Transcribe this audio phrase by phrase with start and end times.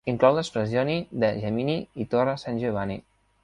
[0.11, 0.95] Inclou les "frazioni"
[1.25, 3.01] de Gemini i Torre San Giovanni.